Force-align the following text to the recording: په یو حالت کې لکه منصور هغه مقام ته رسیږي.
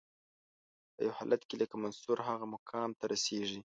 په 0.93 0.99
یو 1.05 1.11
حالت 1.19 1.41
کې 1.47 1.55
لکه 1.61 1.75
منصور 1.83 2.17
هغه 2.27 2.45
مقام 2.55 2.89
ته 2.99 3.05
رسیږي. 3.13 3.59